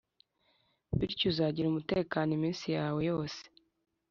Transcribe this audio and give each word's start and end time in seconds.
Bityo 0.97 1.25
uzagira 1.31 1.67
umutekano 1.69 2.29
iminsi 2.37 2.65
yawe 2.77 2.99
yose; 3.09 3.41